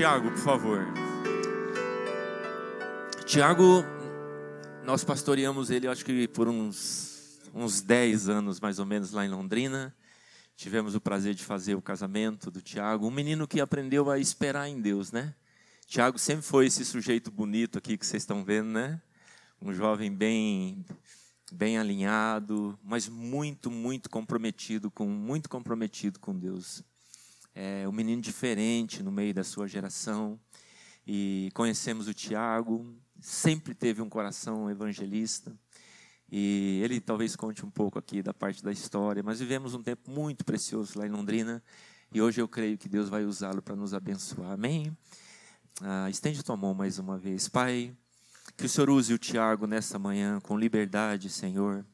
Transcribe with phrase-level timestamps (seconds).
[0.00, 0.86] Tiago, por favor.
[3.26, 3.84] Tiago,
[4.82, 9.28] nós pastoreamos ele, acho que por uns, uns 10 anos mais ou menos lá em
[9.28, 9.94] Londrina.
[10.56, 14.70] Tivemos o prazer de fazer o casamento do Tiago, um menino que aprendeu a esperar
[14.70, 15.34] em Deus, né?
[15.86, 19.02] Tiago sempre foi esse sujeito bonito aqui que vocês estão vendo, né?
[19.60, 20.82] Um jovem bem
[21.52, 26.82] bem alinhado, mas muito, muito comprometido com muito comprometido com Deus.
[27.54, 30.38] É um menino diferente no meio da sua geração.
[31.06, 35.56] E conhecemos o Tiago, sempre teve um coração evangelista.
[36.30, 40.10] E ele talvez conte um pouco aqui da parte da história, mas vivemos um tempo
[40.10, 41.62] muito precioso lá em Londrina.
[42.12, 44.52] E hoje eu creio que Deus vai usá-lo para nos abençoar.
[44.52, 44.96] Amém?
[45.80, 47.48] Ah, estende tua mão mais uma vez.
[47.48, 47.92] Pai,
[48.56, 51.84] que o Senhor use o Tiago nessa manhã com liberdade, Senhor,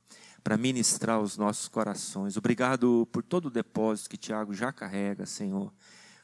[0.46, 2.36] para ministrar os nossos corações.
[2.36, 5.74] Obrigado por todo o depósito que Tiago já carrega, Senhor.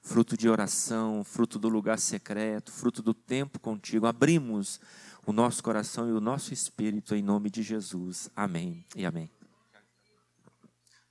[0.00, 4.06] Fruto de oração, fruto do lugar secreto, fruto do tempo contigo.
[4.06, 4.78] Abrimos
[5.26, 8.30] o nosso coração e o nosso espírito em nome de Jesus.
[8.36, 9.28] Amém e amém.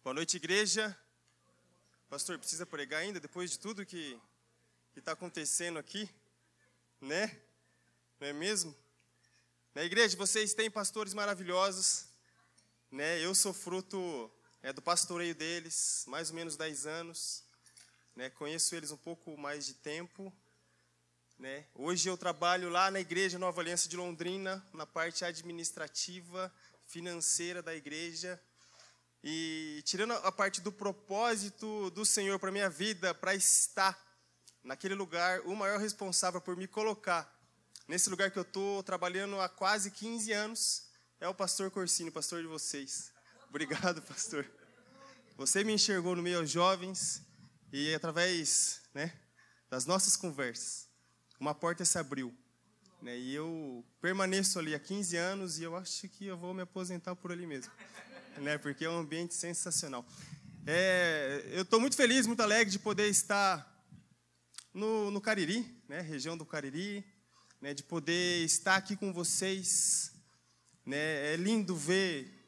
[0.02, 0.98] Boa noite, igreja.
[2.10, 4.18] Pastor, precisa pregar ainda depois de tudo que
[4.96, 6.10] está acontecendo aqui,
[7.02, 7.42] né?
[8.22, 8.74] Não é mesmo?
[9.76, 12.10] Na igreja, vocês têm pastores maravilhosos,
[12.92, 13.24] né?
[13.24, 14.30] Eu sou fruto
[14.62, 17.42] é, do pastoreio deles, mais ou menos 10 anos,
[18.14, 18.30] né?
[18.32, 20.32] Conheço eles um pouco mais de tempo,
[21.40, 21.66] né?
[21.74, 26.54] Hoje eu trabalho lá na igreja Nova Aliança de Londrina, na parte administrativa,
[26.86, 28.40] financeira da igreja.
[29.24, 33.98] E tirando a parte do propósito do Senhor para minha vida, para estar
[34.62, 37.40] naquele lugar, o maior responsável por me colocar
[37.88, 40.91] nesse lugar que eu estou trabalhando há quase 15 anos,
[41.22, 43.12] é o pastor Corsini, pastor de vocês.
[43.48, 44.44] Obrigado, pastor.
[45.38, 47.22] Você me enxergou no meio aos jovens
[47.72, 49.14] e através né,
[49.70, 50.90] das nossas conversas,
[51.40, 52.36] uma porta se abriu.
[53.04, 56.64] Né, e eu permaneço ali há 15 anos e eu acho que eu vou me
[56.64, 57.72] aposentar por ali mesmo.
[58.38, 60.06] Né, porque é um ambiente sensacional.
[60.66, 63.86] É, eu estou muito feliz, muito alegre de poder estar
[64.74, 67.06] no, no Cariri, né, região do Cariri,
[67.60, 70.11] né, de poder estar aqui com vocês.
[70.86, 72.42] Né, é lindo ver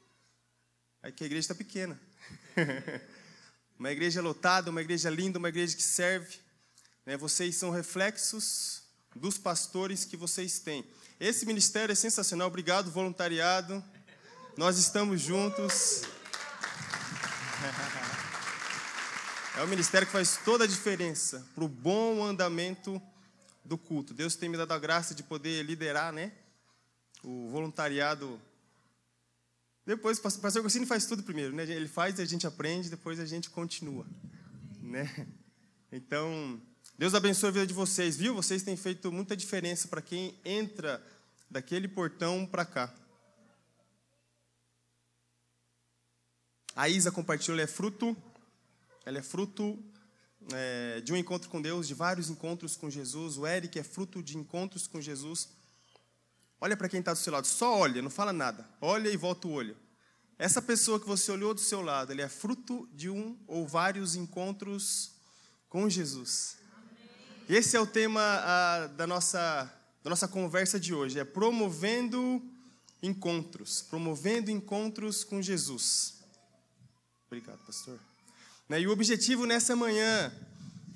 [1.15, 1.99] que a igreja está pequena.
[3.77, 6.39] uma igreja lotada, uma igreja linda, uma igreja que serve.
[7.05, 8.83] Né, vocês são reflexos
[9.15, 10.85] dos pastores que vocês têm.
[11.19, 12.47] Esse ministério é sensacional.
[12.47, 13.83] Obrigado, voluntariado.
[14.57, 16.01] Nós estamos juntos.
[19.55, 22.99] É um ministério que faz toda a diferença para o bom andamento
[23.63, 24.11] do culto.
[24.11, 26.31] Deus tem me dado a graça de poder liderar, né?
[27.23, 28.39] O voluntariado.
[29.85, 31.63] Depois, o pastor Gostini faz tudo primeiro, né?
[31.63, 34.05] Ele faz, a gente aprende, depois a gente continua,
[34.81, 35.27] né?
[35.91, 36.59] Então,
[36.97, 38.33] Deus abençoe a vida de vocês, viu?
[38.33, 41.05] Vocês têm feito muita diferença para quem entra
[41.49, 42.93] daquele portão para cá.
[46.75, 48.17] A Isa compartilhou, ela é fruto,
[49.05, 49.77] ela é fruto
[50.51, 53.37] é, de um encontro com Deus, de vários encontros com Jesus.
[53.37, 55.49] O Eric é fruto de encontros com Jesus.
[56.63, 58.65] Olha para quem está do seu lado, só olha, não fala nada.
[58.79, 59.75] Olha e volta o olho.
[60.39, 64.15] Essa pessoa que você olhou do seu lado, ele é fruto de um ou vários
[64.15, 65.11] encontros
[65.67, 66.55] com Jesus.
[67.49, 69.69] Esse é o tema a, da, nossa,
[70.01, 72.41] da nossa conversa de hoje, é promovendo
[73.01, 76.23] encontros, promovendo encontros com Jesus.
[77.27, 77.99] Obrigado, pastor.
[78.69, 80.31] E o objetivo nessa manhã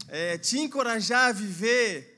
[0.07, 2.16] é te encorajar a viver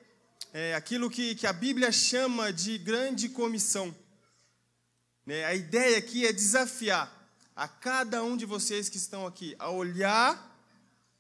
[0.53, 3.95] é, aquilo que, que a Bíblia chama de grande comissão.
[5.25, 7.11] Né, a ideia aqui é desafiar
[7.55, 10.47] a cada um de vocês que estão aqui a olhar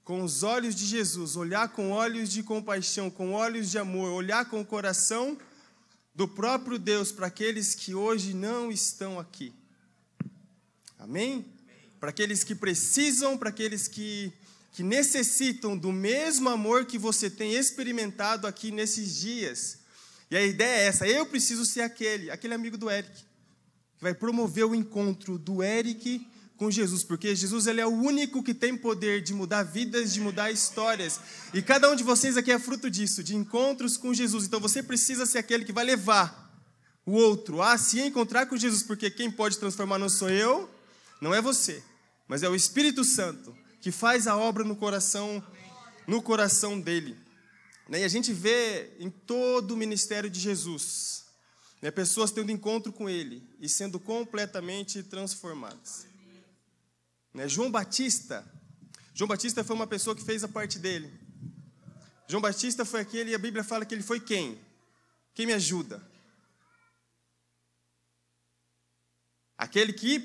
[0.03, 4.45] com os olhos de Jesus, olhar com olhos de compaixão, com olhos de amor, olhar
[4.49, 5.37] com o coração
[6.15, 9.53] do próprio Deus para aqueles que hoje não estão aqui.
[10.97, 11.45] Amém?
[11.99, 14.31] para aqueles que precisam, para aqueles que,
[14.71, 19.79] que necessitam do mesmo amor que você tem experimentado aqui nesses dias.
[20.29, 24.13] E a ideia é essa: eu preciso ser aquele, aquele amigo do Eric, que vai
[24.13, 26.27] promover o encontro do Eric
[26.57, 30.19] com Jesus, porque Jesus ele é o único que tem poder de mudar vidas, de
[30.19, 31.19] mudar histórias.
[31.53, 34.45] E cada um de vocês aqui é fruto disso, de encontros com Jesus.
[34.45, 36.53] Então você precisa ser aquele que vai levar
[37.05, 40.69] o outro a se encontrar com Jesus, porque quem pode transformar não sou eu,
[41.21, 41.81] não é você
[42.29, 45.43] mas é o Espírito Santo que faz a obra no coração,
[46.07, 47.17] no coração dele.
[47.87, 51.25] Né, e a gente vê em todo o ministério de Jesus,
[51.81, 56.05] né, pessoas tendo encontro com ele e sendo completamente transformadas.
[57.33, 58.45] Né, João Batista,
[59.13, 61.11] João Batista foi uma pessoa que fez a parte dele.
[62.27, 64.59] João Batista foi aquele, e a Bíblia fala que ele foi quem?
[65.33, 66.01] Quem me ajuda?
[69.57, 70.19] Aquele que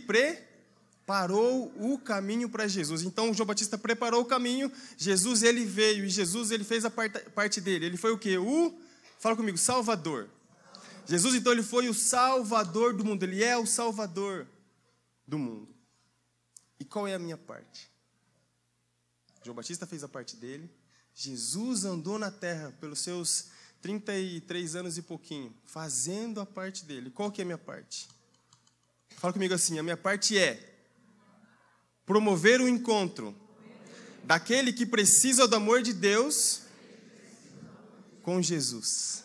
[1.04, 3.02] preparou o caminho para Jesus.
[3.02, 7.60] Então, João Batista preparou o caminho, Jesus ele veio, e Jesus ele fez a parte
[7.60, 7.84] dele.
[7.84, 8.38] Ele foi o quê?
[8.38, 8.74] O,
[9.18, 10.30] fala comigo, Salvador.
[11.06, 14.46] Jesus, então, ele foi o Salvador do mundo, ele é o Salvador
[15.28, 15.68] do mundo.
[16.80, 17.90] E qual é a minha parte?
[19.44, 20.70] João Batista fez a parte dele,
[21.14, 23.50] Jesus andou na terra pelos seus
[23.82, 27.10] 33 anos e pouquinho, fazendo a parte dele.
[27.10, 28.08] Qual que é a minha parte?
[29.18, 30.73] Fala comigo assim, a minha parte é
[32.06, 33.34] promover o encontro
[34.24, 36.62] daquele que precisa do amor de Deus
[38.22, 39.24] com Jesus.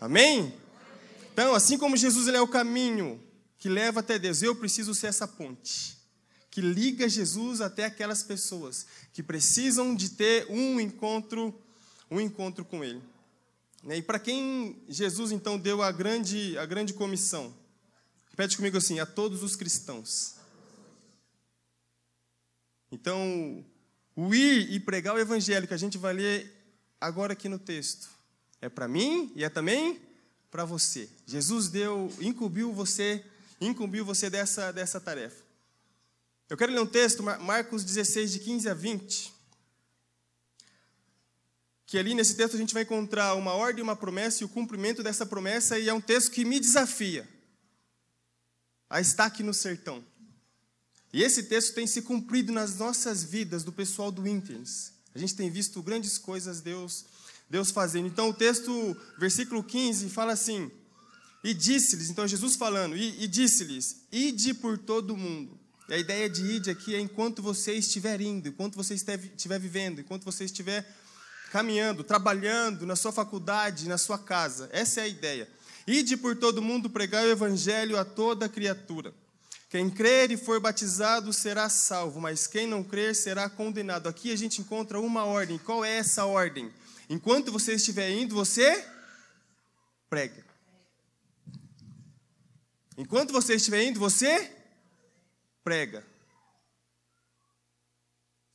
[0.00, 0.54] Amém?
[1.32, 3.22] Então, assim como Jesus ele é o caminho
[3.58, 5.96] que leva até Deus, eu preciso ser essa ponte
[6.56, 11.54] que liga Jesus até aquelas pessoas que precisam de ter um encontro,
[12.10, 13.02] um encontro com Ele.
[13.82, 13.98] Né?
[13.98, 17.54] E para quem Jesus então deu a grande, a grande comissão?
[18.30, 20.35] Repete comigo assim: a todos os cristãos.
[22.90, 23.64] Então,
[24.14, 26.52] o ir e pregar o evangelho que a gente vai ler
[27.00, 28.08] agora aqui no texto
[28.60, 30.00] é para mim e é também
[30.50, 31.08] para você.
[31.26, 33.24] Jesus deu, incumbiu você,
[33.60, 35.44] incumbiu você dessa, dessa tarefa.
[36.48, 39.34] Eu quero ler um texto, Marcos 16, de 15 a 20.
[41.84, 45.02] Que ali nesse texto a gente vai encontrar uma ordem, uma promessa e o cumprimento
[45.02, 47.28] dessa promessa, e é um texto que me desafia
[48.88, 50.04] a estar aqui no sertão.
[51.16, 54.92] E esse texto tem se cumprido nas nossas vidas do pessoal do Interns.
[55.14, 57.06] A gente tem visto grandes coisas Deus,
[57.48, 58.06] Deus fazendo.
[58.06, 60.70] Então o texto, versículo 15, fala assim:
[61.42, 65.58] E disse-lhes, então Jesus falando, e, e disse-lhes: Ide por todo o mundo
[65.88, 70.02] e a ideia de id aqui é enquanto você estiver indo, enquanto você estiver vivendo,
[70.02, 70.86] enquanto você estiver
[71.50, 74.68] caminhando, trabalhando na sua faculdade, na sua casa.
[74.70, 75.48] Essa é a ideia.
[75.86, 79.14] Ide por todo mundo pregar o evangelho a toda criatura.
[79.68, 84.08] Quem crer e for batizado será salvo, mas quem não crer será condenado.
[84.08, 85.58] Aqui a gente encontra uma ordem.
[85.58, 86.72] Qual é essa ordem?
[87.10, 88.84] Enquanto você estiver indo, você
[90.08, 90.44] prega.
[92.96, 94.50] Enquanto você estiver indo, você
[95.64, 96.04] prega.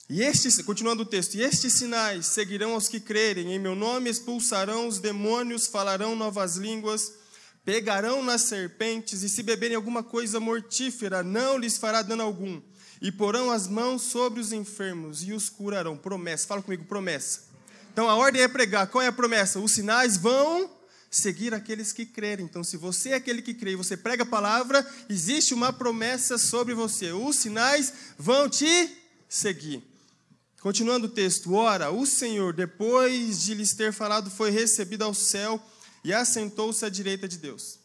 [0.09, 4.09] E estes, continuando o texto, e estes sinais seguirão aos que crerem, em meu nome
[4.09, 7.13] expulsarão os demônios, falarão novas línguas,
[7.63, 12.61] pegarão nas serpentes, e se beberem alguma coisa mortífera, não lhes fará dano algum,
[13.01, 15.97] e porão as mãos sobre os enfermos e os curarão.
[15.97, 17.41] Promessa, fala comigo, promessa.
[17.93, 19.59] Então a ordem é pregar, qual é a promessa?
[19.59, 20.69] Os sinais vão
[21.09, 22.45] seguir aqueles que crerem.
[22.45, 26.37] Então, se você é aquele que crê e você prega a palavra, existe uma promessa
[26.37, 27.11] sobre você.
[27.11, 28.97] Os sinais vão te
[29.27, 29.83] seguir.
[30.61, 35.61] Continuando o texto, ora, o Senhor, depois de lhes ter falado, foi recebido ao céu
[36.03, 37.79] e assentou-se à direita de Deus.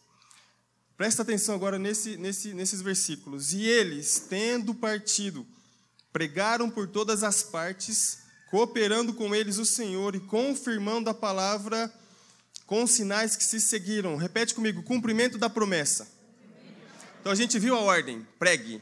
[0.97, 3.53] Presta atenção agora nesse, nesse, nesses versículos.
[3.53, 5.45] E eles, tendo partido,
[6.11, 8.19] pregaram por todas as partes,
[8.49, 11.93] cooperando com eles o Senhor e confirmando a palavra
[12.65, 14.15] com sinais que se seguiram.
[14.15, 16.07] Repete comigo: cumprimento da promessa.
[17.21, 18.81] Então a gente viu a ordem: pregue.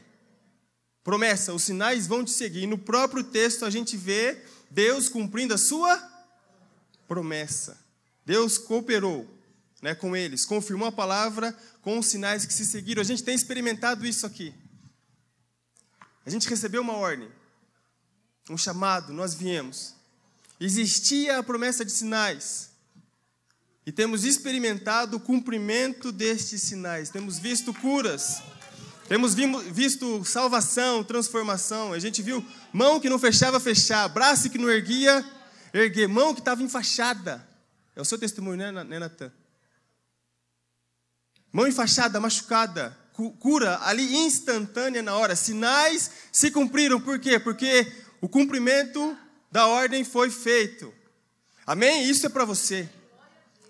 [1.04, 2.62] Promessa, os sinais vão te seguir.
[2.62, 5.96] E no próprio texto a gente vê Deus cumprindo a sua
[7.06, 7.85] promessa.
[8.26, 9.26] Deus cooperou
[9.80, 13.00] né, com eles, confirmou a palavra com os sinais que se seguiram.
[13.00, 14.52] A gente tem experimentado isso aqui.
[16.26, 17.28] A gente recebeu uma ordem,
[18.50, 19.94] um chamado, nós viemos.
[20.58, 22.70] Existia a promessa de sinais.
[23.86, 27.10] E temos experimentado o cumprimento destes sinais.
[27.10, 28.42] Temos visto curas.
[29.06, 31.92] Temos visto salvação, transformação.
[31.92, 34.08] A gente viu mão que não fechava, fechar.
[34.08, 35.24] Braço que não erguia,
[35.72, 36.08] erguer.
[36.08, 37.46] Mão que estava enfaixada.
[37.96, 39.32] É o seu testemunho, né, Natan?
[41.50, 42.96] Mão enfaixada, machucada.
[43.40, 45.34] Cura ali instantânea na hora.
[45.34, 47.00] Sinais se cumpriram.
[47.00, 47.40] Por quê?
[47.40, 49.16] Porque o cumprimento
[49.50, 50.92] da ordem foi feito.
[51.66, 52.08] Amém?
[52.10, 52.86] Isso é para você.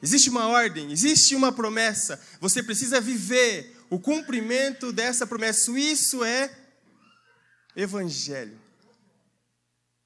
[0.03, 2.21] Existe uma ordem, existe uma promessa.
[2.41, 5.71] Você precisa viver o cumprimento dessa promessa.
[5.79, 6.51] Isso é
[7.77, 8.59] evangelho.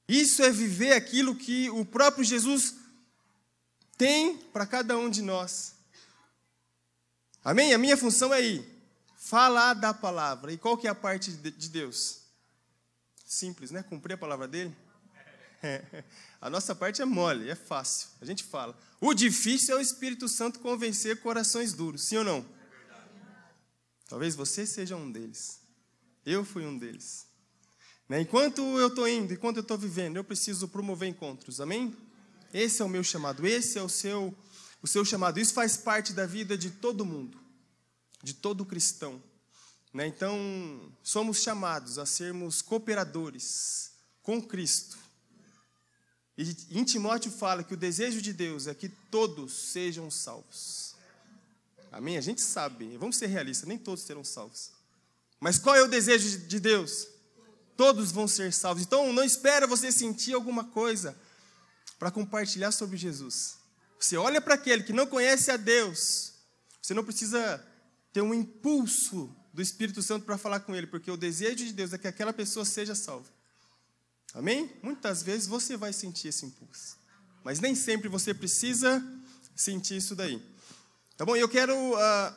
[0.07, 2.75] Isso é viver aquilo que o próprio Jesus
[4.01, 5.75] tem para cada um de nós.
[7.43, 7.71] Amém?
[7.71, 8.65] A minha função é ir,
[9.15, 10.51] falar da palavra.
[10.51, 12.23] E qual que é a parte de Deus?
[13.23, 13.83] Simples, né?
[13.83, 14.75] Cumprir a palavra dele.
[16.41, 18.09] A nossa parte é mole, é fácil.
[18.19, 18.75] A gente fala.
[18.99, 22.43] O difícil é o Espírito Santo convencer corações duros, sim ou não?
[24.09, 25.61] Talvez você seja um deles.
[26.25, 27.27] Eu fui um deles.
[28.09, 28.21] Né?
[28.21, 31.95] Enquanto eu estou indo, enquanto eu estou vivendo, eu preciso promover encontros, amém?
[32.53, 34.35] Esse é o meu chamado, esse é o seu,
[34.81, 35.39] o seu chamado.
[35.39, 37.37] Isso faz parte da vida de todo mundo,
[38.21, 39.21] de todo cristão.
[39.93, 40.07] Né?
[40.07, 43.91] Então, somos chamados a sermos cooperadores
[44.21, 44.97] com Cristo.
[46.37, 50.95] E em Timóteo fala que o desejo de Deus é que todos sejam salvos.
[51.91, 52.17] Amém?
[52.17, 54.71] A gente sabe, vamos ser realistas, nem todos serão salvos.
[55.39, 57.07] Mas qual é o desejo de Deus?
[57.75, 58.83] Todos vão ser salvos.
[58.83, 61.17] Então não espera você sentir alguma coisa
[62.01, 63.59] para compartilhar sobre Jesus.
[63.99, 66.33] Você olha para aquele que não conhece a Deus,
[66.81, 67.63] você não precisa
[68.11, 71.93] ter um impulso do Espírito Santo para falar com ele, porque o desejo de Deus
[71.93, 73.29] é que aquela pessoa seja salva.
[74.33, 74.75] Amém?
[74.81, 76.97] Muitas vezes você vai sentir esse impulso,
[77.43, 78.99] mas nem sempre você precisa
[79.55, 80.41] sentir isso daí.
[81.15, 81.35] Tá bom?
[81.35, 82.35] Eu quero uh,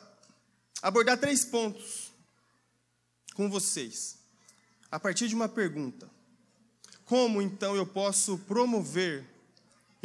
[0.79, 2.11] abordar três pontos
[3.33, 4.19] com vocês,
[4.91, 6.07] a partir de uma pergunta:
[7.03, 9.33] Como então eu posso promover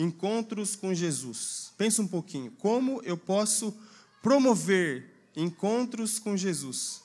[0.03, 1.73] encontros com Jesus?
[1.77, 2.51] Pensa um pouquinho.
[2.53, 3.77] Como eu posso
[4.23, 7.03] promover encontros com Jesus?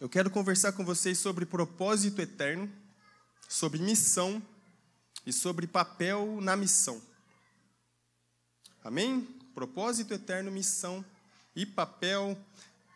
[0.00, 2.72] Eu quero conversar com vocês sobre propósito eterno,
[3.48, 4.42] sobre missão
[5.26, 7.02] e sobre papel na missão.
[8.82, 9.22] Amém?
[9.54, 11.04] Propósito eterno, missão
[11.54, 12.38] e papel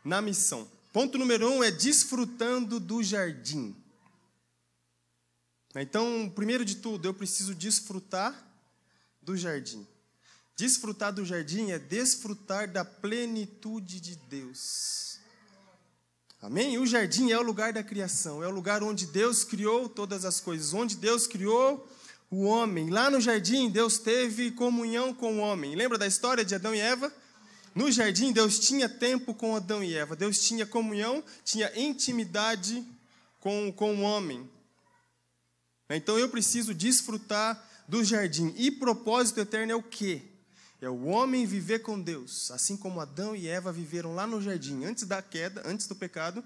[0.02, 0.66] na missão.
[0.95, 3.76] Ponto número um é desfrutando do jardim.
[5.83, 8.35] Então, primeiro de tudo, eu preciso desfrutar
[9.21, 9.87] do jardim.
[10.57, 15.19] Desfrutar do jardim é desfrutar da plenitude de Deus.
[16.40, 16.78] Amém?
[16.78, 20.40] O jardim é o lugar da criação, é o lugar onde Deus criou todas as
[20.40, 21.88] coisas, onde Deus criou
[22.31, 22.90] o homem.
[22.90, 25.75] Lá no jardim, Deus teve comunhão com o homem.
[25.75, 27.12] Lembra da história de Adão e Eva?
[27.75, 32.85] No jardim, Deus tinha tempo com Adão e Eva, Deus tinha comunhão, tinha intimidade
[33.40, 34.49] com, com o homem.
[35.91, 38.55] Então eu preciso desfrutar do jardim.
[38.57, 40.23] E propósito eterno é o quê?
[40.81, 44.85] É o homem viver com Deus, assim como Adão e Eva viveram lá no jardim,
[44.85, 46.45] antes da queda, antes do pecado.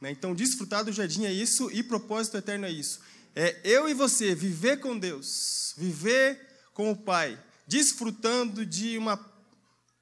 [0.00, 0.10] Né?
[0.10, 3.00] Então, desfrutar do jardim é isso e propósito eterno é isso.
[3.34, 6.40] É eu e você viver com Deus, viver
[6.72, 9.18] com o Pai, desfrutando de uma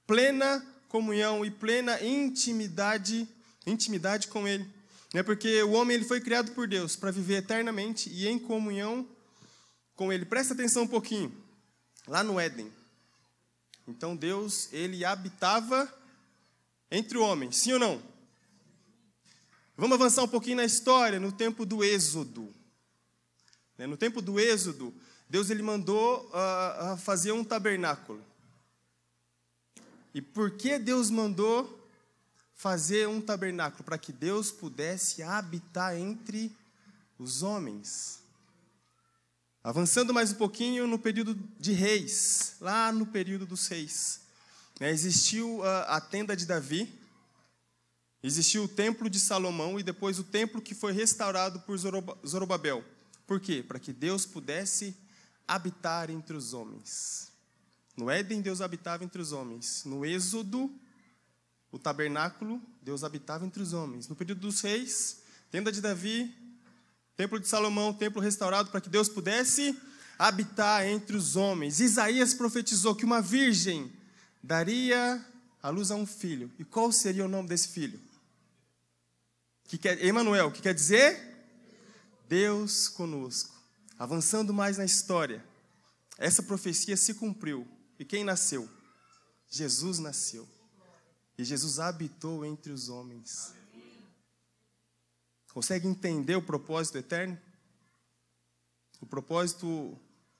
[0.06, 3.26] plena comunhão e plena intimidade,
[3.66, 4.68] intimidade com Ele.
[5.14, 5.22] Né?
[5.22, 9.08] Porque o homem ele foi criado por Deus para viver eternamente e em comunhão
[9.94, 10.24] com Ele.
[10.24, 11.32] Presta atenção um pouquinho.
[12.08, 12.70] Lá no Éden,
[13.88, 15.90] então Deus, ele habitava
[16.90, 18.02] entre o homem, sim ou não?
[19.74, 22.52] Vamos avançar um pouquinho na história, no tempo do Êxodo.
[23.78, 24.92] Né, no tempo do Êxodo,
[25.30, 28.22] Deus ele mandou uh, fazer um tabernáculo.
[30.12, 31.83] E por que Deus mandou
[32.54, 33.84] fazer um tabernáculo?
[33.84, 36.54] Para que Deus pudesse habitar entre
[37.18, 38.20] os homens.
[39.62, 44.20] Avançando mais um pouquinho no período de reis, lá no período dos reis,
[44.78, 46.92] né, existiu a, a tenda de Davi,
[48.22, 52.84] existiu o templo de Salomão e depois o templo que foi restaurado por Zorobabel.
[53.26, 53.64] Por quê?
[53.66, 54.94] Para que Deus pudesse
[55.48, 57.32] habitar entre os homens.
[57.96, 59.84] No Éden, Deus habitava entre os homens.
[59.84, 60.70] No Êxodo,
[61.74, 64.06] o tabernáculo, Deus habitava entre os homens.
[64.06, 66.32] No período dos reis, tenda de Davi,
[67.16, 69.78] Templo de Salomão, templo restaurado para que Deus pudesse
[70.18, 71.78] habitar entre os homens.
[71.78, 73.92] Isaías profetizou que uma virgem
[74.42, 75.24] daria
[75.62, 76.50] a luz a um filho.
[76.58, 78.00] E qual seria o nome desse filho?
[79.64, 81.20] Que quer, Emanuel, que quer dizer
[82.28, 83.54] Deus conosco.
[83.96, 85.44] Avançando mais na história,
[86.18, 87.66] essa profecia se cumpriu.
[87.96, 88.68] E quem nasceu?
[89.48, 90.48] Jesus nasceu.
[91.36, 93.54] E Jesus habitou entre os homens.
[95.52, 97.38] Consegue entender o propósito eterno?
[99.00, 99.98] O propósito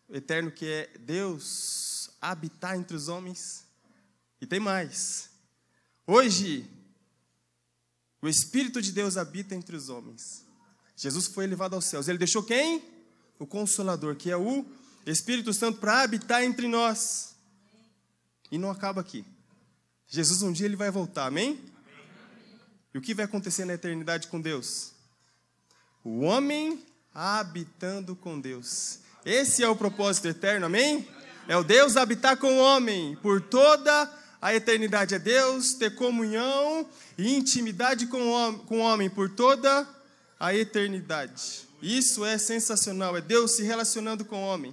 [0.08, 3.64] eterno que é Deus habitar entre os homens.
[4.40, 5.30] E tem mais.
[6.06, 6.68] Hoje,
[8.20, 10.44] o Espírito de Deus habita entre os homens.
[10.96, 12.08] Jesus foi elevado aos céus.
[12.08, 12.82] Ele deixou quem?
[13.38, 14.64] O Consolador, que é o
[15.06, 17.34] Espírito Santo, para habitar entre nós.
[18.50, 19.24] E não acaba aqui.
[20.14, 21.58] Jesus um dia ele vai voltar, amém?
[22.94, 24.92] E o que vai acontecer na eternidade com Deus?
[26.04, 26.80] O homem
[27.12, 29.00] habitando com Deus.
[29.26, 31.08] Esse é o propósito eterno, amém?
[31.48, 34.08] É o Deus habitar com o homem por toda
[34.40, 35.16] a eternidade.
[35.16, 38.22] É Deus ter comunhão e intimidade com
[38.70, 39.84] o homem por toda
[40.38, 41.66] a eternidade.
[41.82, 43.16] Isso é sensacional.
[43.16, 44.72] É Deus se relacionando com o homem.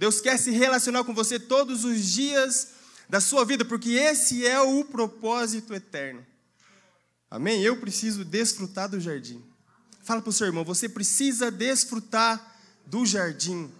[0.00, 2.73] Deus quer se relacionar com você todos os dias
[3.14, 6.26] da sua vida, porque esse é o propósito eterno.
[7.30, 7.62] Amém?
[7.62, 9.40] Eu preciso desfrutar do jardim.
[10.02, 13.70] Fala para o seu irmão, você precisa desfrutar do jardim.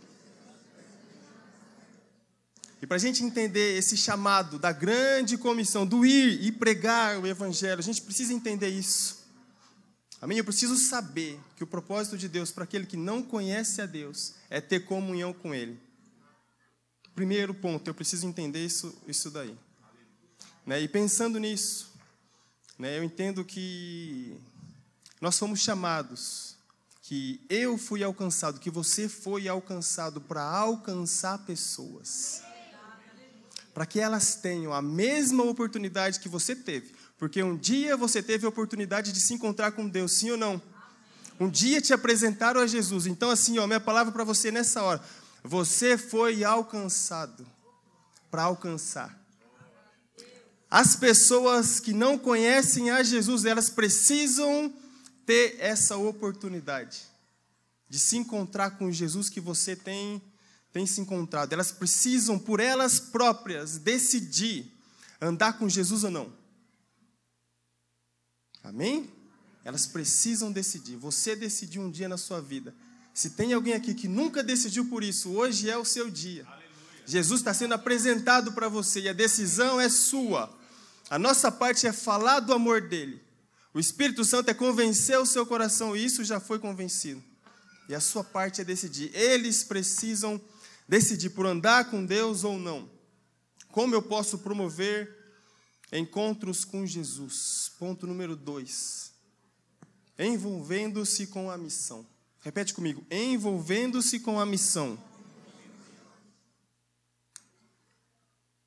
[2.80, 7.26] E para a gente entender esse chamado da grande comissão, do ir e pregar o
[7.26, 9.26] Evangelho, a gente precisa entender isso.
[10.22, 10.38] Amém?
[10.38, 14.34] Eu preciso saber que o propósito de Deus para aquele que não conhece a Deus
[14.48, 15.76] é ter comunhão com Ele.
[17.14, 19.56] Primeiro ponto, eu preciso entender isso, isso daí.
[20.66, 20.80] Né?
[20.80, 21.92] E pensando nisso,
[22.78, 24.37] né, eu entendo que
[25.21, 26.56] nós fomos chamados,
[27.02, 32.42] que eu fui alcançado, que você foi alcançado para alcançar pessoas
[33.75, 36.94] para que elas tenham a mesma oportunidade que você teve.
[37.18, 40.62] Porque um dia você teve a oportunidade de se encontrar com Deus, sim ou não?
[41.40, 43.06] Um dia te apresentaram a Jesus.
[43.06, 45.02] Então, assim, ó, minha palavra para você nessa hora.
[45.44, 47.46] Você foi alcançado
[48.30, 49.22] para alcançar.
[50.70, 54.74] As pessoas que não conhecem a Jesus, elas precisam
[55.24, 57.02] ter essa oportunidade
[57.88, 60.20] de se encontrar com Jesus que você tem
[60.72, 64.68] têm se encontrado, elas precisam, por elas próprias, decidir
[65.20, 66.32] andar com Jesus ou não.
[68.60, 69.08] Amém?
[69.64, 70.96] Elas precisam decidir.
[70.96, 72.74] Você decidiu um dia na sua vida.
[73.14, 76.44] Se tem alguém aqui que nunca decidiu por isso, hoje é o seu dia.
[76.44, 76.68] Aleluia.
[77.06, 80.52] Jesus está sendo apresentado para você e a decisão é sua.
[81.09, 83.23] A nossa parte é falar do amor dele.
[83.73, 87.23] O Espírito Santo é convencer o seu coração, e isso já foi convencido.
[87.88, 89.14] E a sua parte é decidir.
[89.14, 90.40] Eles precisam
[90.88, 92.90] decidir por andar com Deus ou não.
[93.71, 95.12] Como eu posso promover
[95.92, 97.71] encontros com Jesus?
[97.78, 99.12] Ponto número dois.
[100.18, 102.06] Envolvendo-se com a missão.
[102.44, 103.04] Repete comigo.
[103.10, 105.02] Envolvendo-se com a missão.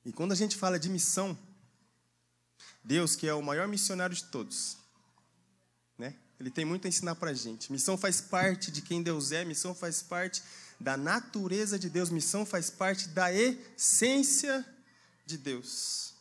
[0.04, 1.38] E quando a gente fala de missão,
[2.84, 4.78] Deus, que é o maior missionário de todos,
[5.98, 6.16] né?
[6.40, 7.72] Ele tem muito a ensinar para a gente.
[7.72, 10.42] Missão faz parte de quem Deus é, missão faz parte
[10.80, 12.10] da natureza de Deus.
[12.10, 14.66] Missão faz parte da essência
[15.26, 16.16] de Deus.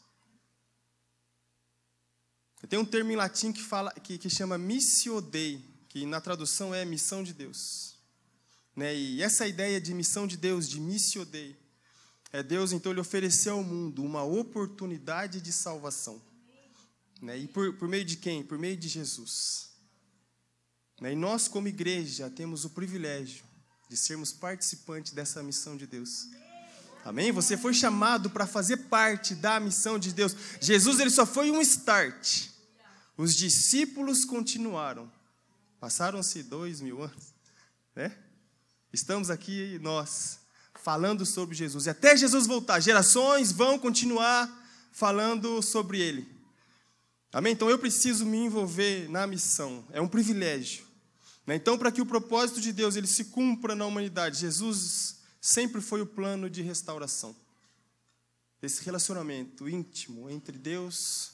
[2.68, 5.64] Tem um termo em latim que, fala, que, que chama missio dei,
[5.96, 7.94] que na tradução é missão de Deus.
[8.76, 8.94] Né?
[8.94, 11.56] E essa ideia de missão de Deus, de missio dei,
[12.30, 16.20] é Deus então ele ofereceu ao mundo uma oportunidade de salvação.
[17.22, 17.38] Né?
[17.38, 18.42] E por, por meio de quem?
[18.42, 19.70] Por meio de Jesus.
[21.00, 21.14] Né?
[21.14, 23.46] E nós, como igreja, temos o privilégio
[23.88, 26.28] de sermos participantes dessa missão de Deus.
[27.06, 27.32] Amém?
[27.32, 30.36] Você foi chamado para fazer parte da missão de Deus.
[30.60, 32.48] Jesus ele só foi um start.
[33.16, 35.15] Os discípulos continuaram.
[35.80, 37.34] Passaram-se dois mil anos,
[37.94, 38.16] né?
[38.92, 40.40] Estamos aqui nós
[40.74, 41.86] falando sobre Jesus.
[41.86, 44.48] E até Jesus voltar, gerações vão continuar
[44.92, 46.26] falando sobre Ele.
[47.32, 47.52] Amém?
[47.52, 49.84] Então eu preciso me envolver na missão.
[49.92, 50.86] É um privilégio.
[51.46, 51.54] Né?
[51.54, 56.00] Então, para que o propósito de Deus ele se cumpra na humanidade, Jesus sempre foi
[56.00, 57.36] o plano de restauração.
[58.60, 61.32] Esse relacionamento íntimo entre Deus,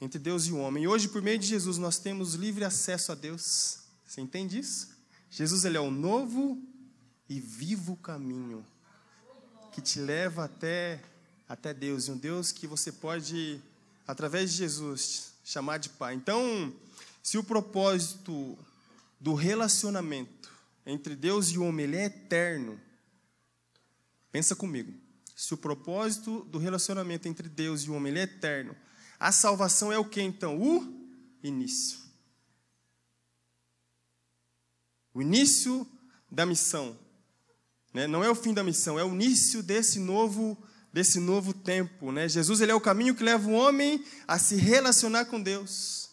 [0.00, 0.84] entre Deus e o homem.
[0.84, 3.80] E hoje, por meio de Jesus, nós temos livre acesso a Deus.
[4.06, 4.88] Você entende isso?
[5.30, 6.62] Jesus ele é o novo
[7.28, 8.64] e vivo caminho
[9.72, 11.02] que te leva até
[11.48, 13.60] até Deus, e um Deus que você pode
[14.06, 16.14] através de Jesus chamar de pai.
[16.14, 16.74] Então,
[17.22, 18.58] se o propósito
[19.20, 20.50] do relacionamento
[20.84, 22.80] entre Deus e o homem ele é eterno,
[24.32, 24.92] pensa comigo.
[25.34, 28.74] Se o propósito do relacionamento entre Deus e o homem ele é eterno,
[29.18, 30.60] a salvação é o que então?
[30.60, 30.86] O
[31.42, 31.98] início.
[35.14, 35.86] O início
[36.30, 36.98] da missão.
[37.92, 38.06] Né?
[38.06, 40.56] Não é o fim da missão, é o início desse novo
[40.92, 42.26] desse novo tempo, né?
[42.26, 46.08] Jesus ele é o caminho que leva o homem a se relacionar com Deus.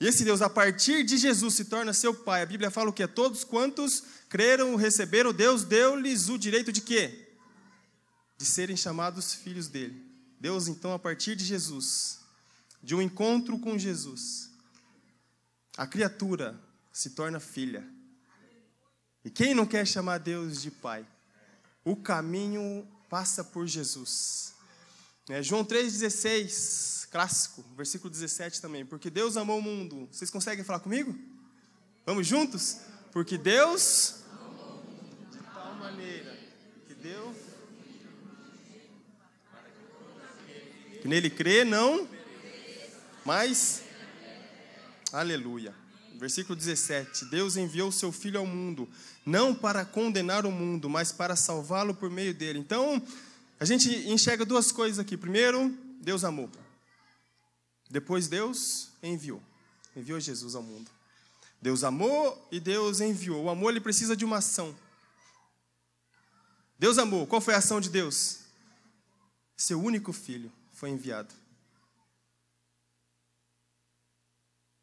[0.00, 2.40] E esse Deus, a partir de Jesus, se torna seu pai.
[2.40, 3.06] A Bíblia fala o que?
[3.06, 7.28] Todos quantos creram, receberam, Deus deu-lhes o direito de quê?
[8.38, 10.09] De serem chamados filhos dele.
[10.40, 12.20] Deus, então, a partir de Jesus,
[12.82, 14.50] de um encontro com Jesus,
[15.76, 16.58] a criatura
[16.90, 17.86] se torna filha.
[19.22, 21.06] E quem não quer chamar Deus de pai?
[21.84, 24.54] O caminho passa por Jesus.
[25.28, 28.86] É, João 3,16 clássico, versículo 17 também.
[28.86, 30.08] Porque Deus amou o mundo.
[30.10, 31.14] Vocês conseguem falar comigo?
[32.06, 32.78] Vamos juntos?
[33.12, 34.16] Porque Deus
[35.30, 36.34] de tal maneira
[36.86, 37.34] que deu
[41.00, 42.06] que nele crê, não,
[43.24, 43.82] mas
[45.12, 45.74] aleluia.
[46.16, 48.88] Versículo 17: Deus enviou seu filho ao mundo,
[49.24, 52.58] não para condenar o mundo, mas para salvá-lo por meio dele.
[52.58, 53.02] Então,
[53.58, 55.16] a gente enxerga duas coisas aqui.
[55.16, 56.50] Primeiro, Deus amou.
[57.88, 59.42] Depois Deus enviou.
[59.96, 60.90] Enviou Jesus ao mundo.
[61.60, 63.44] Deus amou e Deus enviou.
[63.44, 64.76] O amor ele precisa de uma ação.
[66.78, 67.26] Deus amou.
[67.26, 68.40] Qual foi a ação de Deus?
[69.56, 70.50] Seu único filho
[70.80, 71.34] foi enviado.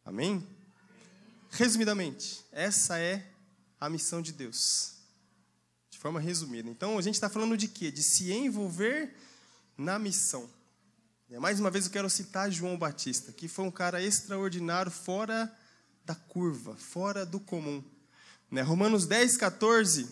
[0.05, 0.47] Amém?
[1.49, 3.25] Resumidamente, essa é
[3.81, 4.93] a missão de Deus.
[5.89, 6.69] De forma resumida.
[6.69, 7.89] Então, a gente está falando de quê?
[7.89, 9.11] De se envolver
[9.75, 10.47] na missão.
[11.31, 15.51] E mais uma vez eu quero citar João Batista, que foi um cara extraordinário, fora
[16.05, 17.83] da curva, fora do comum.
[18.51, 18.61] Né?
[18.61, 20.07] Romanos 10, 14.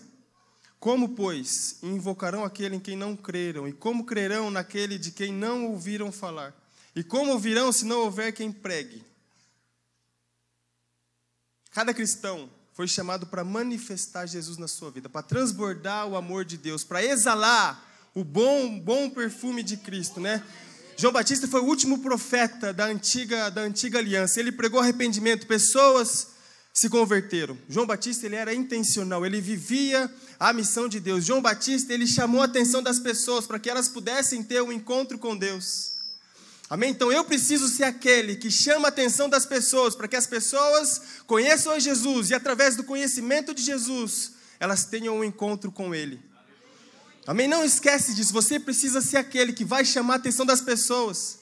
[0.85, 3.67] Como, pois, invocarão aquele em quem não creram?
[3.67, 6.53] E como crerão naquele de quem não ouviram falar?
[6.95, 9.03] E como ouvirão se não houver quem pregue?
[11.71, 16.55] Cada cristão foi chamado para manifestar Jesus na sua vida, para transbordar o amor de
[16.55, 20.45] Deus, para exalar o bom, bom perfume de Cristo, né?
[20.95, 24.39] João Batista foi o último profeta da antiga, da antiga aliança.
[24.39, 26.34] Ele pregou arrependimento, pessoas
[26.75, 27.57] se converteram.
[27.69, 31.23] João Batista ele era intencional, ele vivia a missão de Deus.
[31.23, 35.17] João Batista ele chamou a atenção das pessoas para que elas pudessem ter um encontro
[35.17, 35.93] com Deus.
[36.69, 36.89] Amém?
[36.89, 41.01] Então eu preciso ser aquele que chama a atenção das pessoas para que as pessoas
[41.25, 46.19] conheçam a Jesus e através do conhecimento de Jesus elas tenham um encontro com Ele.
[47.25, 47.47] Amém?
[47.47, 48.33] Não esquece disso.
[48.33, 51.39] Você precisa ser aquele que vai chamar a atenção das pessoas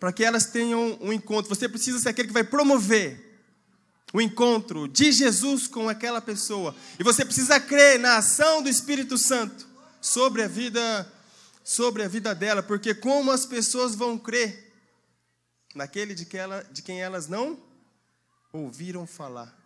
[0.00, 1.54] para que elas tenham um encontro.
[1.54, 3.29] Você precisa ser aquele que vai promover
[4.12, 6.74] o encontro de Jesus com aquela pessoa.
[6.98, 9.66] E você precisa crer na ação do Espírito Santo
[10.00, 11.12] sobre a vida
[11.62, 14.72] sobre a vida dela, porque como as pessoas vão crer
[15.72, 17.62] naquele de, que ela, de quem elas não
[18.52, 19.56] ouviram falar.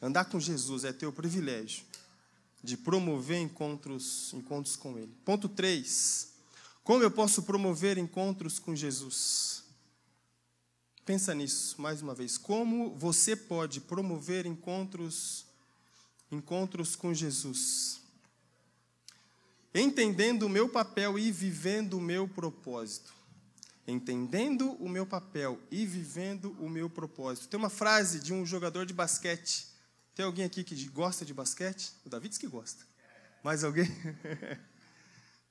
[0.00, 1.84] Andar com Jesus é ter o privilégio
[2.62, 5.12] de promover encontros, encontros com Ele.
[5.24, 6.37] Ponto 3.
[6.88, 9.62] Como eu posso promover encontros com Jesus?
[11.04, 12.38] Pensa nisso mais uma vez.
[12.38, 15.44] Como você pode promover encontros,
[16.32, 18.00] encontros com Jesus?
[19.74, 23.12] Entendendo o meu papel e vivendo o meu propósito.
[23.86, 27.48] Entendendo o meu papel e vivendo o meu propósito.
[27.48, 29.66] Tem uma frase de um jogador de basquete
[30.14, 31.92] tem alguém aqui que gosta de basquete?
[32.02, 32.82] O David diz que gosta.
[33.44, 33.86] Mais alguém?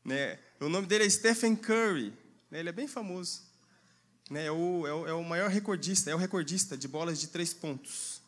[0.07, 0.39] né?
[0.61, 2.13] O nome dele é Stephen Curry.
[2.49, 2.59] Né?
[2.59, 3.41] Ele é bem famoso.
[4.31, 4.45] Né?
[4.45, 7.53] É, o, é, o, é o maior recordista, é o recordista de bolas de três
[7.53, 8.21] pontos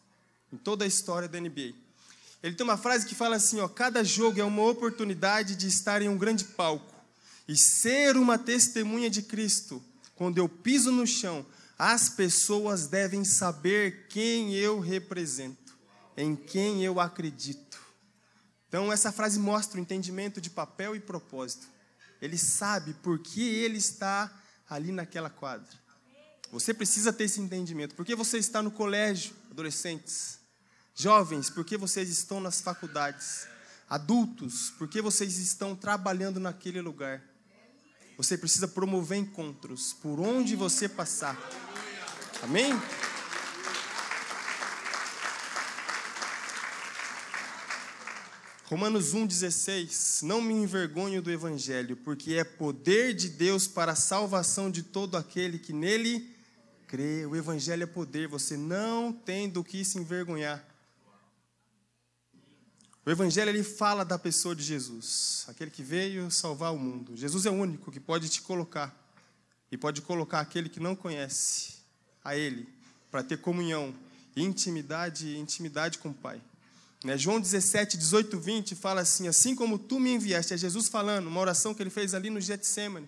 [0.51, 1.73] em toda a história da NBA.
[2.43, 6.01] Ele tem uma frase que fala assim: ó, cada jogo é uma oportunidade de estar
[6.01, 6.93] em um grande palco
[7.47, 9.81] e ser uma testemunha de Cristo.
[10.15, 11.45] Quando eu piso no chão,
[11.77, 15.77] as pessoas devem saber quem eu represento
[16.17, 17.79] em quem eu acredito.
[18.69, 21.67] Então, essa frase mostra o entendimento de papel e propósito.
[22.21, 24.31] Ele sabe por que ele está
[24.69, 25.67] ali naquela quadra.
[26.51, 27.95] Você precisa ter esse entendimento.
[27.95, 30.39] Por que você está no colégio, adolescentes?
[30.95, 33.47] Jovens, por que vocês estão nas faculdades?
[33.89, 37.23] Adultos, por que vocês estão trabalhando naquele lugar?
[38.17, 41.35] Você precisa promover encontros por onde você passar.
[42.43, 42.73] Amém?
[48.69, 54.69] Romanos 1,16: Não me envergonho do Evangelho, porque é poder de Deus para a salvação
[54.69, 56.35] de todo aquele que nele
[56.85, 57.25] crê.
[57.25, 60.63] O Evangelho é poder, você não tem do que se envergonhar.
[63.03, 67.17] O Evangelho ele fala da pessoa de Jesus, aquele que veio salvar o mundo.
[67.17, 68.95] Jesus é o único que pode te colocar
[69.71, 71.77] e pode colocar aquele que não conhece
[72.23, 72.69] a Ele
[73.09, 73.95] para ter comunhão,
[74.35, 76.39] intimidade, intimidade com o Pai.
[77.03, 77.17] Né?
[77.17, 81.39] João 17, 18, 20 fala assim: Assim como tu me enviaste, é Jesus falando, uma
[81.39, 83.07] oração que ele fez ali no Getsemane.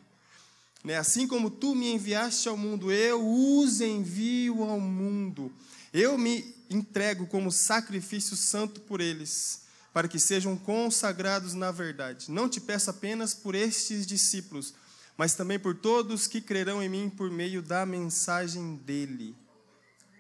[0.84, 0.98] Né?
[0.98, 5.52] Assim como tu me enviaste ao mundo, eu os envio ao mundo.
[5.94, 12.32] Eu me entrego como sacrifício santo por eles, para que sejam consagrados na verdade.
[12.32, 14.74] Não te peço apenas por estes discípulos,
[15.18, 19.36] mas também por todos que crerão em mim por meio da mensagem dele.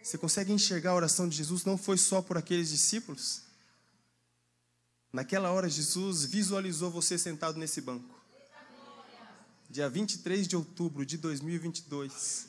[0.03, 1.63] Você consegue enxergar a oração de Jesus?
[1.63, 3.43] Não foi só por aqueles discípulos?
[5.13, 8.21] Naquela hora, Jesus visualizou você sentado nesse banco.
[9.69, 12.47] Dia 23 de outubro de 2022.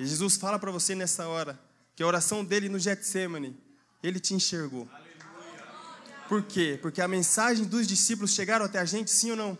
[0.00, 1.60] E Jesus fala para você nessa hora
[1.94, 3.56] que a oração dele no Getsemane,
[4.02, 4.88] ele te enxergou.
[6.28, 6.78] Por quê?
[6.80, 9.58] Porque a mensagem dos discípulos chegaram até a gente, sim ou não?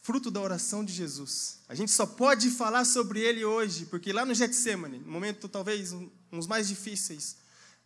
[0.00, 1.60] Fruto da oração de Jesus.
[1.68, 5.92] A gente só pode falar sobre ele hoje, porque lá no Getsemane, no momento talvez
[5.92, 7.36] um dos mais difíceis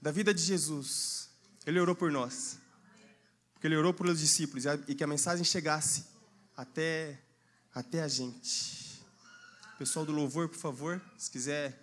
[0.01, 1.32] da vida de Jesus,
[1.67, 2.59] ele orou por nós.
[3.53, 6.07] Porque ele orou pelos discípulos e que a mensagem chegasse
[6.57, 7.19] até,
[7.75, 9.03] até a gente.
[9.79, 11.81] Pessoal do louvor, por favor, se quiser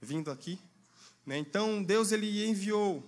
[0.00, 0.58] vindo aqui.
[1.26, 1.38] Né?
[1.38, 3.04] Então Deus ele enviou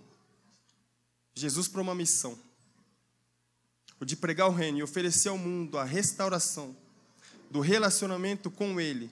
[1.35, 2.38] Jesus para uma missão,
[3.98, 6.76] o de pregar o reino e oferecer ao mundo a restauração
[7.50, 9.11] do relacionamento com Ele.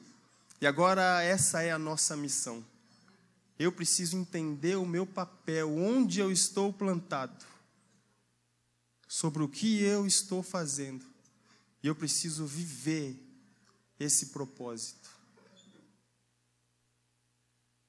[0.60, 2.64] E agora essa é a nossa missão.
[3.58, 7.44] Eu preciso entender o meu papel, onde eu estou plantado,
[9.06, 11.04] sobre o que eu estou fazendo.
[11.82, 13.20] E eu preciso viver
[13.98, 15.10] esse propósito.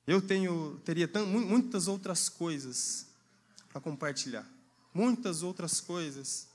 [0.05, 3.07] Eu tenho, teria muitas outras coisas
[3.69, 4.47] para compartilhar.
[4.93, 6.47] Muitas outras coisas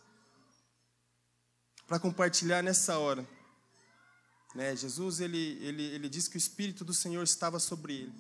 [1.87, 3.27] para compartilhar nessa hora.
[4.55, 4.77] Né?
[4.77, 8.13] Jesus ele, ele, ele diz que o Espírito do Senhor estava sobre ele.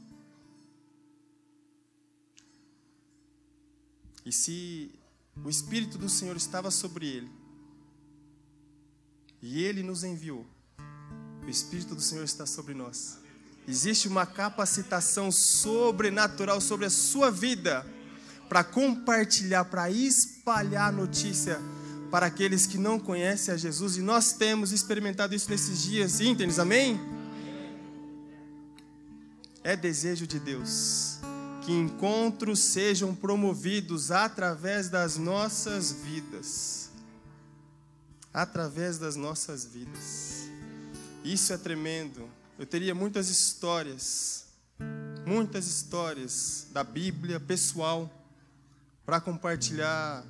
[4.28, 4.90] E se
[5.42, 7.30] o Espírito do Senhor estava sobre ele,
[9.40, 10.44] e ele nos enviou,
[11.42, 13.16] o Espírito do Senhor está sobre nós.
[13.66, 17.86] Existe uma capacitação sobrenatural sobre a sua vida
[18.50, 21.58] para compartilhar, para espalhar a notícia
[22.10, 23.96] para aqueles que não conhecem a Jesus.
[23.96, 27.00] E nós temos experimentado isso nesses dias íntegros, amém?
[29.64, 31.17] É desejo de Deus
[31.68, 36.88] que encontros sejam promovidos através das nossas vidas.
[38.32, 40.48] Através das nossas vidas.
[41.22, 42.26] Isso é tremendo.
[42.58, 44.46] Eu teria muitas histórias,
[45.26, 48.10] muitas histórias da Bíblia pessoal
[49.04, 50.24] para compartilhar,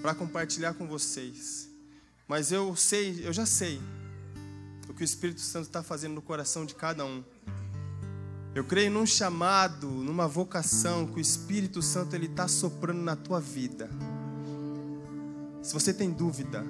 [0.00, 1.68] para compartilhar com vocês.
[2.26, 3.78] Mas eu sei, eu já sei
[4.88, 7.22] o que o Espírito Santo está fazendo no coração de cada um.
[8.52, 13.40] Eu creio num chamado, numa vocação que o Espírito Santo ele está soprando na tua
[13.40, 13.88] vida.
[15.62, 16.64] Se você tem dúvida,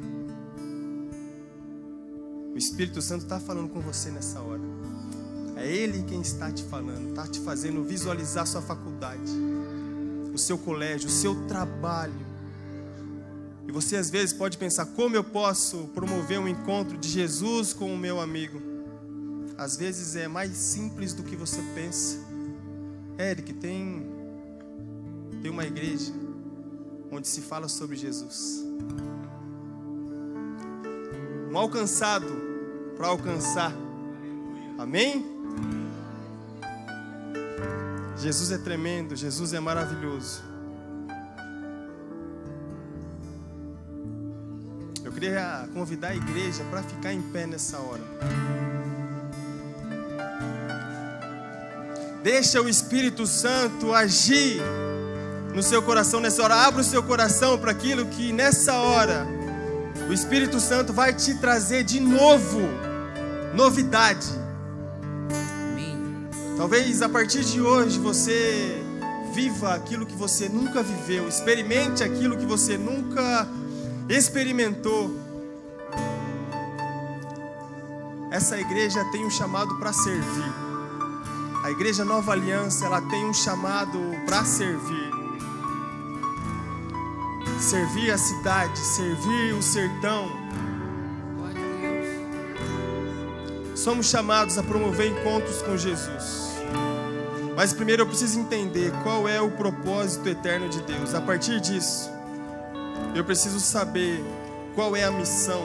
[2.52, 4.60] o Espírito Santo está falando com você nessa hora.
[5.56, 9.32] É Ele quem está te falando, está te fazendo visualizar sua faculdade,
[10.34, 12.28] o seu colégio, o seu trabalho.
[13.66, 17.94] E você às vezes pode pensar: como eu posso promover um encontro de Jesus com
[17.94, 18.69] o meu amigo?
[19.60, 22.18] Às vezes é mais simples do que você pensa.
[23.18, 24.10] Eric, tem,
[25.42, 26.12] tem uma igreja
[27.12, 28.64] onde se fala sobre Jesus
[31.50, 32.26] um alcançado
[32.96, 33.72] para alcançar.
[34.78, 35.26] Amém?
[38.16, 40.42] Jesus é tremendo, Jesus é maravilhoso.
[45.02, 48.59] Eu queria convidar a igreja para ficar em pé nessa hora.
[52.22, 54.60] Deixa o Espírito Santo agir
[55.54, 56.54] no seu coração nessa hora.
[56.54, 59.26] Abra o seu coração para aquilo que nessa hora
[60.08, 62.60] o Espírito Santo vai te trazer de novo
[63.54, 64.26] novidade.
[66.58, 68.84] Talvez a partir de hoje você
[69.32, 73.48] viva aquilo que você nunca viveu, experimente aquilo que você nunca
[74.10, 75.10] experimentou.
[78.30, 80.69] Essa igreja tem um chamado para servir.
[81.70, 85.08] A igreja Nova Aliança, ela tem um chamado para servir
[87.60, 90.28] servir a cidade, servir o sertão.
[93.76, 96.56] Somos chamados a promover encontros com Jesus.
[97.54, 101.14] Mas primeiro eu preciso entender qual é o propósito eterno de Deus.
[101.14, 102.10] A partir disso,
[103.14, 104.24] eu preciso saber
[104.74, 105.62] qual é a missão.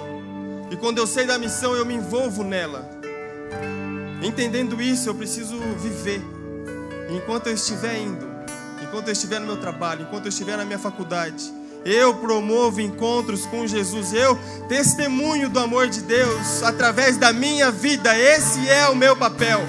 [0.70, 2.95] E quando eu sei da missão, eu me envolvo nela.
[4.26, 6.20] Entendendo isso, eu preciso viver.
[7.16, 8.28] Enquanto eu estiver indo,
[8.82, 11.54] enquanto eu estiver no meu trabalho, enquanto eu estiver na minha faculdade,
[11.86, 14.14] eu promovo encontros com Jesus.
[14.14, 14.36] Eu
[14.68, 18.18] testemunho do amor de Deus através da minha vida.
[18.18, 19.62] Esse é o meu papel.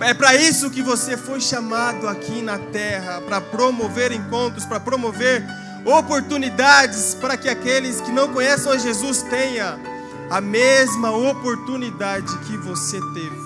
[0.00, 5.44] É para isso que você foi chamado aqui na terra para promover encontros, para promover
[5.84, 9.93] oportunidades para que aqueles que não conhecem a Jesus tenham
[10.30, 13.44] a mesma oportunidade que você teve.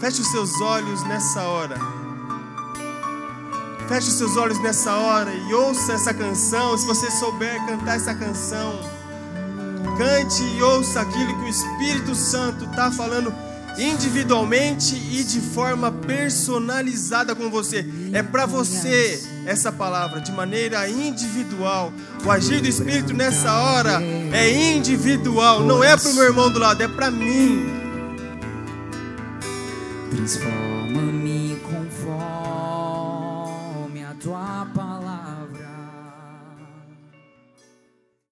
[0.00, 1.76] Feche os seus olhos nessa hora.
[3.88, 6.76] Feche os seus olhos nessa hora e ouça essa canção.
[6.76, 8.78] Se você souber cantar essa canção,
[9.96, 13.34] cante e ouça aquilo que o Espírito Santo está falando
[13.78, 17.84] individualmente e de forma personalizada com você.
[18.12, 21.90] É para você essa palavra, de maneira individual.
[22.22, 23.98] O agir do Espírito nessa hora
[24.30, 27.66] é individual, não é para o meu irmão do lado, é para mim.
[30.10, 30.67] Transforma